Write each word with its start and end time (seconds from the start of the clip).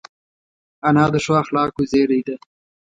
انا 0.87 1.05
د 1.13 1.15
ښو 1.23 1.33
اخلاقو 1.43 1.81
زېری 1.91 2.21
ده 2.27 2.35